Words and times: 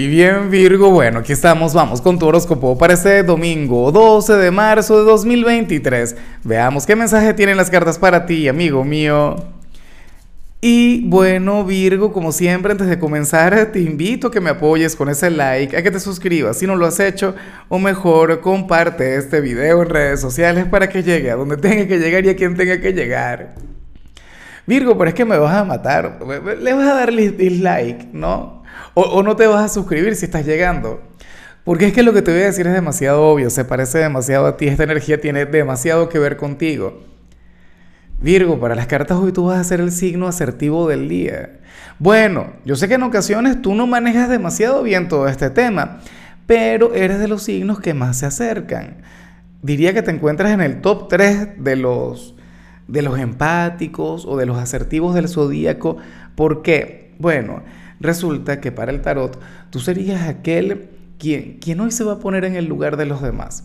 Y 0.00 0.08
bien 0.08 0.50
Virgo, 0.50 0.90
bueno, 0.90 1.18
aquí 1.18 1.34
estamos, 1.34 1.74
vamos 1.74 2.00
con 2.00 2.18
tu 2.18 2.26
horóscopo 2.26 2.78
para 2.78 2.94
este 2.94 3.22
domingo 3.22 3.92
12 3.92 4.32
de 4.32 4.50
marzo 4.50 4.98
de 4.98 5.04
2023. 5.04 6.16
Veamos 6.42 6.86
qué 6.86 6.96
mensaje 6.96 7.34
tienen 7.34 7.58
las 7.58 7.68
cartas 7.68 7.98
para 7.98 8.24
ti, 8.24 8.48
amigo 8.48 8.82
mío. 8.82 9.36
Y 10.62 11.06
bueno 11.06 11.66
Virgo, 11.66 12.14
como 12.14 12.32
siempre, 12.32 12.72
antes 12.72 12.86
de 12.86 12.98
comenzar, 12.98 13.72
te 13.72 13.80
invito 13.80 14.28
a 14.28 14.30
que 14.30 14.40
me 14.40 14.48
apoyes 14.48 14.96
con 14.96 15.10
ese 15.10 15.28
like, 15.28 15.76
a 15.76 15.82
que 15.82 15.90
te 15.90 16.00
suscribas 16.00 16.56
si 16.56 16.66
no 16.66 16.76
lo 16.76 16.86
has 16.86 16.98
hecho, 16.98 17.34
o 17.68 17.78
mejor, 17.78 18.40
comparte 18.40 19.16
este 19.16 19.42
video 19.42 19.82
en 19.82 19.90
redes 19.90 20.18
sociales 20.22 20.64
para 20.64 20.88
que 20.88 21.02
llegue 21.02 21.30
a 21.30 21.36
donde 21.36 21.58
tenga 21.58 21.86
que 21.86 21.98
llegar 21.98 22.24
y 22.24 22.30
a 22.30 22.36
quien 22.36 22.56
tenga 22.56 22.80
que 22.80 22.94
llegar. 22.94 23.54
Virgo, 24.66 24.96
pero 24.96 25.10
es 25.10 25.14
que 25.14 25.26
me 25.26 25.36
vas 25.36 25.54
a 25.54 25.64
matar, 25.64 26.20
le 26.58 26.72
vas 26.72 26.88
a 26.88 26.94
dar 26.94 27.12
dislike, 27.12 28.14
¿no? 28.14 28.59
O, 28.94 29.22
no 29.22 29.36
te 29.36 29.46
vas 29.46 29.64
a 29.64 29.68
suscribir 29.68 30.16
si 30.16 30.24
estás 30.24 30.44
llegando. 30.44 31.02
Porque 31.64 31.86
es 31.86 31.92
que 31.92 32.02
lo 32.02 32.12
que 32.12 32.22
te 32.22 32.32
voy 32.32 32.40
a 32.42 32.46
decir 32.46 32.66
es 32.66 32.72
demasiado 32.72 33.22
obvio, 33.22 33.50
se 33.50 33.64
parece 33.64 33.98
demasiado 33.98 34.46
a 34.46 34.56
ti, 34.56 34.66
esta 34.66 34.84
energía 34.84 35.20
tiene 35.20 35.44
demasiado 35.44 36.08
que 36.08 36.18
ver 36.18 36.36
contigo. 36.36 37.04
Virgo, 38.20 38.58
para 38.60 38.74
las 38.74 38.86
cartas 38.86 39.18
hoy 39.18 39.32
tú 39.32 39.46
vas 39.46 39.58
a 39.58 39.64
ser 39.64 39.80
el 39.80 39.92
signo 39.92 40.26
asertivo 40.26 40.88
del 40.88 41.08
día. 41.08 41.60
Bueno, 41.98 42.52
yo 42.64 42.76
sé 42.76 42.88
que 42.88 42.94
en 42.94 43.02
ocasiones 43.02 43.62
tú 43.62 43.74
no 43.74 43.86
manejas 43.86 44.28
demasiado 44.28 44.82
bien 44.82 45.08
todo 45.08 45.28
este 45.28 45.50
tema, 45.50 46.00
pero 46.46 46.94
eres 46.94 47.18
de 47.18 47.28
los 47.28 47.42
signos 47.42 47.80
que 47.80 47.94
más 47.94 48.18
se 48.18 48.26
acercan. 48.26 48.96
Diría 49.62 49.94
que 49.94 50.02
te 50.02 50.10
encuentras 50.10 50.52
en 50.52 50.60
el 50.60 50.80
top 50.80 51.08
3 51.08 51.62
de 51.62 51.76
los, 51.76 52.34
de 52.88 53.02
los 53.02 53.18
empáticos 53.18 54.26
o 54.26 54.36
de 54.36 54.46
los 54.46 54.58
asertivos 54.58 55.14
del 55.14 55.28
zodíaco. 55.28 55.98
¿Por 56.34 56.62
qué? 56.62 57.14
Bueno, 57.18 57.62
Resulta 58.00 58.60
que 58.60 58.72
para 58.72 58.90
el 58.90 59.02
tarot 59.02 59.38
tú 59.70 59.78
serías 59.78 60.28
aquel 60.28 60.88
quien, 61.18 61.58
quien 61.58 61.80
hoy 61.80 61.92
se 61.92 62.02
va 62.02 62.14
a 62.14 62.18
poner 62.18 62.44
en 62.44 62.56
el 62.56 62.64
lugar 62.64 62.96
de 62.96 63.06
los 63.06 63.22
demás. 63.22 63.62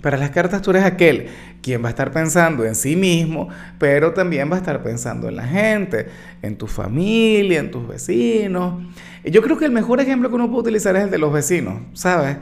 Para 0.00 0.16
las 0.16 0.30
cartas 0.30 0.62
tú 0.62 0.70
eres 0.70 0.84
aquel 0.84 1.26
quien 1.60 1.82
va 1.82 1.88
a 1.88 1.90
estar 1.90 2.10
pensando 2.10 2.64
en 2.64 2.74
sí 2.74 2.96
mismo, 2.96 3.50
pero 3.78 4.14
también 4.14 4.50
va 4.50 4.56
a 4.56 4.58
estar 4.58 4.82
pensando 4.82 5.28
en 5.28 5.36
la 5.36 5.46
gente, 5.46 6.06
en 6.40 6.56
tu 6.56 6.66
familia, 6.66 7.60
en 7.60 7.70
tus 7.70 7.86
vecinos. 7.86 8.82
Yo 9.24 9.42
creo 9.42 9.58
que 9.58 9.66
el 9.66 9.72
mejor 9.72 10.00
ejemplo 10.00 10.30
que 10.30 10.36
uno 10.36 10.48
puede 10.48 10.62
utilizar 10.62 10.96
es 10.96 11.04
el 11.04 11.10
de 11.10 11.18
los 11.18 11.30
vecinos, 11.30 11.82
¿sabes? 11.92 12.38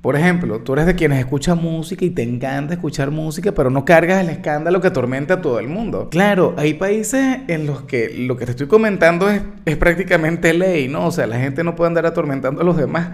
Por 0.00 0.16
ejemplo, 0.16 0.60
tú 0.60 0.72
eres 0.72 0.86
de 0.86 0.94
quienes 0.94 1.18
escuchan 1.18 1.60
música 1.60 2.06
y 2.06 2.10
te 2.10 2.22
encanta 2.22 2.72
escuchar 2.72 3.10
música, 3.10 3.52
pero 3.52 3.68
no 3.68 3.84
cargas 3.84 4.22
el 4.22 4.30
escándalo 4.30 4.80
que 4.80 4.86
atormenta 4.86 5.34
a 5.34 5.40
todo 5.42 5.58
el 5.58 5.68
mundo. 5.68 6.08
Claro, 6.10 6.54
hay 6.56 6.72
países 6.72 7.40
en 7.48 7.66
los 7.66 7.82
que 7.82 8.14
lo 8.16 8.38
que 8.38 8.46
te 8.46 8.52
estoy 8.52 8.66
comentando 8.66 9.28
es, 9.28 9.42
es 9.66 9.76
prácticamente 9.76 10.54
ley, 10.54 10.88
¿no? 10.88 11.06
O 11.06 11.10
sea, 11.10 11.26
la 11.26 11.38
gente 11.38 11.64
no 11.64 11.76
puede 11.76 11.88
andar 11.88 12.06
atormentando 12.06 12.62
a 12.62 12.64
los 12.64 12.78
demás. 12.78 13.10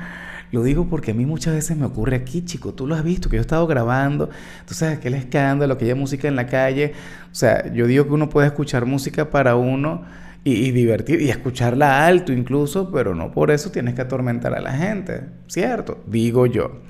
Lo 0.53 0.63
digo 0.63 0.87
porque 0.89 1.11
a 1.11 1.15
mí 1.15 1.27
muchas 1.27 1.55
veces 1.55 1.77
me 1.77 1.87
ocurre 1.87 2.15
aquí, 2.15 2.45
chico, 2.45 2.73
tú 2.73 2.87
lo 2.87 2.95
has 2.95 3.03
visto, 3.03 3.29
que 3.29 3.35
yo 3.35 3.41
he 3.41 3.43
estado 3.43 3.67
grabando, 3.67 4.31
entonces 4.61 4.97
aquel 4.97 5.15
escándalo, 5.15 5.75
aquella 5.75 5.97
música 5.97 6.29
en 6.29 6.37
la 6.37 6.47
calle, 6.47 6.93
o 7.33 7.35
sea, 7.35 7.73
yo 7.73 7.89
digo 7.89 8.07
que 8.07 8.13
uno 8.13 8.29
puede 8.29 8.47
escuchar 8.47 8.87
música 8.87 9.29
para 9.31 9.57
uno 9.57 10.05
y, 10.45 10.71
divertir 10.71 11.21
y 11.21 11.31
escucharla 11.31 12.07
alto 12.07 12.33
incluso, 12.33 12.91
pero 12.93 13.15
no 13.15 13.33
por 13.33 13.51
eso 13.51 13.71
tienes 13.71 13.95
que 13.95 14.03
atormentar 14.03 14.55
a 14.55 14.61
la 14.61 14.73
gente, 14.73 15.23
¿cierto? 15.49 16.03
Digo 16.07 16.47
yo. 16.47 16.83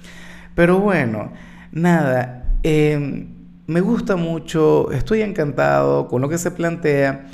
Pero 0.55 0.79
bueno, 0.81 1.33
nada, 1.73 2.45
em, 2.63 3.29
me 3.67 3.81
gusta 3.81 4.17
mucho, 4.17 4.91
estoy 4.93 5.23
encantado 5.23 6.09
con 6.09 6.23
lo 6.23 6.29
que 6.29 6.39
se 6.39 6.51
plantea 6.51 7.27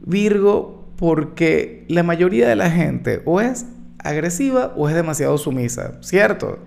Virgo 0.00 0.88
porque 0.96 1.84
la 1.88 2.02
mayoría 2.02 2.48
de 2.48 2.56
la 2.56 2.70
gente 2.70 3.22
o 3.24 3.40
es 3.40 3.66
agresiva 3.98 4.72
o 4.76 4.88
es 4.88 4.94
demasiado 4.94 5.36
sumisa, 5.36 5.98
¿cierto? 6.00 6.60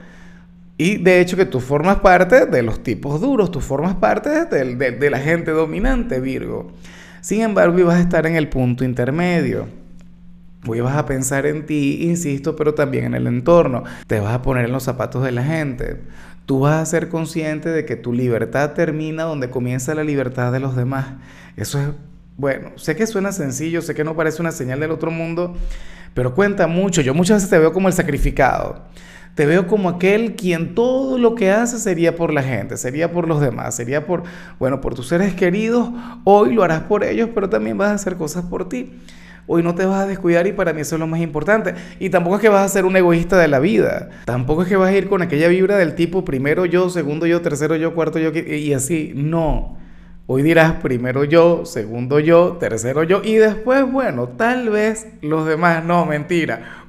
Y 0.78 0.98
de 0.98 1.20
hecho 1.20 1.36
que 1.36 1.46
tú 1.46 1.60
formas 1.60 2.00
parte 2.00 2.46
de 2.46 2.64
los 2.64 2.84
tipos 2.84 3.20
duros, 3.20 3.52
tú 3.52 3.60
formas 3.60 3.96
parte 3.96 4.46
de, 4.46 4.92
de 4.92 5.10
la 5.10 5.20
gente 5.20 5.52
dominante, 5.52 6.20
Virgo. 6.20 6.72
Sin 7.22 7.42
embargo, 7.42 7.86
vas 7.86 7.98
a 7.98 8.02
estar 8.02 8.26
en 8.26 8.36
el 8.36 8.50
punto 8.50 8.84
intermedio. 8.84 9.68
Hoy 10.68 10.82
vas 10.82 10.98
a 10.98 11.06
pensar 11.06 11.46
en 11.46 11.66
ti, 11.66 12.04
insisto, 12.04 12.56
pero 12.56 12.74
también 12.74 13.06
en 13.06 13.16
el 13.16 13.28
entorno. 13.28 13.84
Te 14.08 14.20
vas 14.20 14.34
a 14.34 14.42
poner 14.42 14.66
en 14.66 14.72
los 14.72 14.84
zapatos 14.84 15.24
de 15.24 15.32
la 15.32 15.44
gente. 15.44 16.02
Tú 16.46 16.62
vas 16.62 16.82
a 16.82 16.86
ser 16.86 17.10
consciente 17.10 17.70
de 17.70 17.86
que 17.86 17.96
tu 17.96 18.12
libertad 18.12 18.74
termina 18.74 19.24
donde 19.24 19.50
comienza 19.50 19.96
la 19.96 20.04
libertad 20.04 20.52
de 20.52 20.60
los 20.60 20.76
demás. 20.76 21.08
Eso 21.56 21.80
es, 21.80 21.88
bueno, 22.38 22.72
sé 22.76 22.96
que 22.96 23.08
suena 23.08 23.32
sencillo, 23.32 23.82
sé 23.82 23.94
que 23.94 24.04
no 24.04 24.16
parece 24.16 24.42
una 24.42 24.52
señal 24.52 24.80
del 24.80 24.92
otro 24.92 25.12
mundo, 25.12 25.56
pero 26.14 26.34
cuenta 26.34 26.68
mucho. 26.68 27.02
Yo 27.02 27.14
muchas 27.14 27.38
veces 27.38 27.50
te 27.50 27.60
veo 27.60 27.72
como 27.72 27.88
el 27.88 27.94
sacrificado. 27.94 28.84
Te 29.40 29.46
veo 29.46 29.68
como 29.68 29.88
aquel 29.88 30.36
quien 30.36 30.76
todo 30.76 31.18
lo 31.18 31.34
que 31.34 31.50
hace 31.50 31.80
sería 31.80 32.14
por 32.14 32.34
la 32.34 32.44
gente, 32.44 32.76
sería 32.76 33.14
por 33.14 33.26
los 33.26 33.40
demás, 33.40 33.74
sería 33.74 34.06
por, 34.06 34.24
bueno, 34.60 34.82
por 34.82 34.96
tus 34.96 35.08
seres 35.08 35.34
queridos. 35.34 35.92
Hoy 36.26 36.54
lo 36.54 36.62
harás 36.62 36.82
por 36.82 37.06
ellos, 37.06 37.30
pero 37.34 37.48
también 37.48 37.78
vas 37.78 37.92
a 37.92 37.94
hacer 37.94 38.18
cosas 38.18 38.44
por 38.44 38.68
ti. 38.68 39.00
Hoy 39.48 39.64
no 39.64 39.76
te 39.76 39.86
vas 39.86 40.02
a 40.02 40.08
descuidar 40.08 40.46
y 40.46 40.52
para 40.52 40.74
mí 40.74 40.82
eso 40.82 40.98
es 40.98 41.00
lo 41.00 41.08
más 41.08 41.22
importante. 41.22 41.74
Y 42.02 42.10
tampoco 42.10 42.36
es 42.36 42.42
que 42.42 42.50
vas 42.50 42.66
a 42.66 42.68
ser 42.68 42.84
un 42.84 42.98
egoísta 42.98 43.38
de 43.38 43.48
la 43.48 43.60
vida. 43.60 44.10
Tampoco 44.26 44.64
es 44.64 44.68
que 44.68 44.76
vas 44.76 44.90
a 44.90 44.98
ir 44.98 45.08
con 45.08 45.22
aquella 45.22 45.48
vibra 45.48 45.78
del 45.78 45.96
tipo 45.96 46.26
primero 46.26 46.66
yo, 46.66 46.90
segundo 46.90 47.26
yo, 47.26 47.40
tercero 47.40 47.78
yo, 47.78 47.96
cuarto 47.96 48.20
yo 48.20 48.32
y 48.38 48.74
así. 48.74 49.14
No. 49.16 49.78
Hoy 50.28 50.44
dirás 50.44 50.74
primero 50.74 51.24
yo, 51.24 51.66
segundo 51.66 52.20
yo, 52.20 52.58
tercero 52.60 53.04
yo 53.04 53.22
y 53.24 53.36
después, 53.36 53.90
bueno, 53.90 54.28
tal 54.28 54.70
vez 54.70 55.08
los 55.22 55.48
demás. 55.48 55.86
No, 55.86 56.06
mentira 56.06 56.89